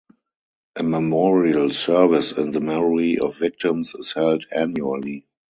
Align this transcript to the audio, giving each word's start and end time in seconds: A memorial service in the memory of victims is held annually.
A 0.77 0.81
memorial 0.81 1.69
service 1.69 2.31
in 2.31 2.49
the 2.49 2.59
memory 2.59 3.19
of 3.19 3.37
victims 3.37 3.93
is 3.93 4.13
held 4.13 4.45
annually. 4.51 5.27